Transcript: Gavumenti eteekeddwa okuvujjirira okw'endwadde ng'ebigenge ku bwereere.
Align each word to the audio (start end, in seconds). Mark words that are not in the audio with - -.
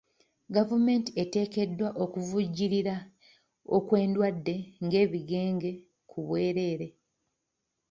Gavumenti 0.55 1.11
eteekeddwa 1.23 1.89
okuvujjirira 2.03 2.95
okw'endwadde 3.77 4.55
ng'ebigenge 4.85 5.71
ku 6.09 6.17
bwereere. 6.27 6.87